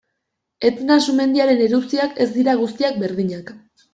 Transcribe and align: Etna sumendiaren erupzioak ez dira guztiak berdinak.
Etna 0.69 0.95
sumendiaren 1.09 1.61
erupzioak 1.67 2.17
ez 2.25 2.27
dira 2.39 2.57
guztiak 2.65 2.99
berdinak. 3.05 3.55